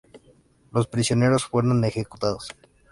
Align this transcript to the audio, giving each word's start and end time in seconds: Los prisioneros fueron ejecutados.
Los 0.71 0.87
prisioneros 0.87 1.45
fueron 1.45 1.83
ejecutados. 1.85 2.47